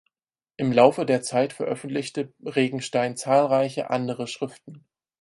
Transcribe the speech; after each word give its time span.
Im 0.57 0.71
Laufe 0.71 1.05
der 1.05 1.21
Zeit 1.21 1.53
veröffentlichte 1.53 2.33
Regenstein 2.43 3.15
zahlreiche 3.17 3.91
andere 3.91 4.25
Schriften. 4.25 4.83